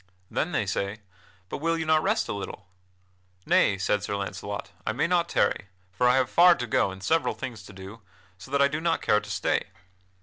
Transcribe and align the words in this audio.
Then 0.31 0.51
they 0.51 0.65
say: 0.65 1.01
"But 1.47 1.59
will 1.59 1.77
you 1.77 1.85
not 1.85 2.01
rest 2.01 2.27
a 2.27 2.33
little?" 2.33 2.65
"Nay," 3.45 3.77
said 3.77 4.01
Sir 4.01 4.15
Launcelot: 4.15 4.71
"I 4.83 4.93
may 4.93 5.05
not 5.05 5.29
tarry, 5.29 5.67
for 5.93 6.09
I 6.09 6.15
have 6.15 6.27
far 6.27 6.55
to 6.55 6.65
go 6.65 6.89
and 6.89 7.03
several 7.03 7.35
things 7.35 7.61
to 7.67 7.71
do, 7.73 8.01
so 8.35 8.49
that 8.49 8.63
I 8.63 8.67
do 8.67 8.81
not 8.81 9.03
care 9.03 9.19
to 9.19 9.29
stay." 9.29 9.65